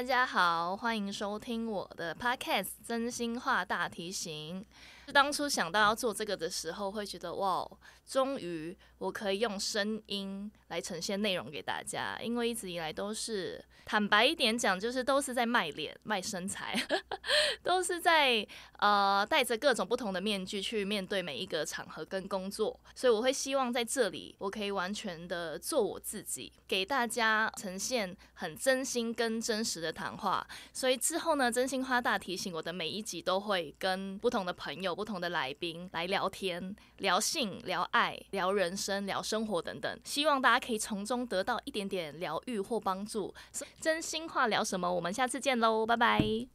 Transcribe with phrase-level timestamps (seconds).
[0.00, 4.64] 大家好，欢迎收听我的 Podcast《真心话大提醒》。
[5.12, 7.68] 当初想到要做这个的时候，会觉得哇，
[8.06, 12.18] 终于我可以用声音来呈现内容给大家。
[12.22, 16.80] 因为一直以来都是坦白一点讲，就是都是在卖脸、卖身材，
[17.64, 18.46] 都是在
[18.78, 22.78] 呃戴着各种不同的面具去面对每一个场合跟工作。
[22.94, 30.46] 所以我会希望在这里，我可以完全的做我自己，给大家呈现很真心跟真实的谈话。
[30.72, 34.94] 所以之后呢，真心话大提醒，我的每一集都会跟不同的朋友。
[34.94, 43.34] 不同的来宾来聊天，聊性、聊爱、聊人生、聊生活等等，希望大家可以从中得到一点点疗愈或帮助。
[43.80, 44.92] 真心话聊什么？
[44.92, 46.50] 我们下次见喽，拜拜。